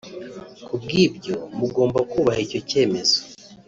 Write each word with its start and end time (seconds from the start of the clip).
ku 0.65 0.73
bw’ibyo 0.81 1.35
mugomba 1.57 1.99
kubaha 2.11 2.39
icyo 2.45 2.59
cyemezo” 2.69 3.17